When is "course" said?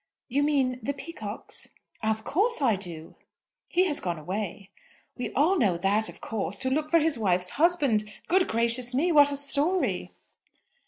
2.23-2.59, 6.21-6.57